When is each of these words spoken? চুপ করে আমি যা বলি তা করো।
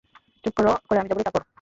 চুপ 0.43 0.53
করে 0.87 0.99
আমি 0.99 1.09
যা 1.09 1.15
বলি 1.15 1.25
তা 1.27 1.31
করো। 1.31 1.45